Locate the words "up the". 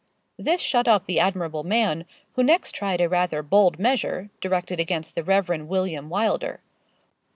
0.87-1.19